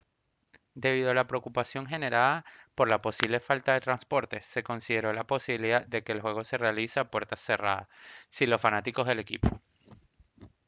[0.73, 5.85] debido a la preocupación generada por la posible falta de transporte se consideró la posibilidad
[5.85, 7.87] de que el juego se realizara a puertas cerradas
[8.27, 9.61] sin los fanáticos del equipo